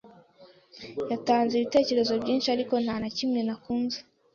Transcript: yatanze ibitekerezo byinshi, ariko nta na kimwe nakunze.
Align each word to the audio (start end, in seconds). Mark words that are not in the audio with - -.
yatanze 1.11 1.51
ibitekerezo 1.55 2.13
byinshi, 2.21 2.47
ariko 2.55 2.73
nta 2.83 2.95
na 3.01 3.09
kimwe 3.17 3.39
nakunze. 3.47 3.97